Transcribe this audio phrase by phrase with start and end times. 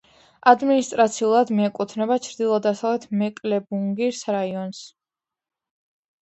[0.51, 4.83] ადმინისტრაციულად მიეკუთვნება ჩრდილო-დასავლეთ მეკლენბურგის რაიონს.